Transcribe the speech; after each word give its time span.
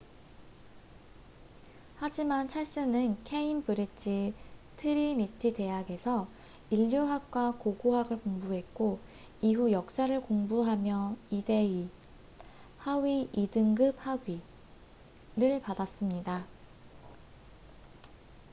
하지만 1.97 2.47
찰스는 2.47 3.23
케임브릿지 3.23 4.33
트리니티 4.77 5.53
대학에서 5.53 6.27
인류학과 6.71 7.51
고고학을 7.59 8.19
공부했고 8.21 8.97
이후 9.41 9.71
역사를 9.71 10.19
공부하며 10.19 11.17
2:2하위 11.31 13.31
2등급 13.31 13.93
학위를 15.35 15.61
받았습니다 15.61 16.47